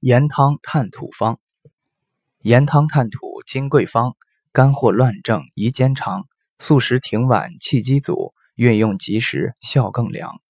[0.00, 1.38] 盐汤炭土方，
[2.42, 4.14] 盐汤炭土金桂方，
[4.52, 6.28] 肝火乱症宜煎肠，
[6.60, 10.40] 素食停脘气机阻，运用及时效更良。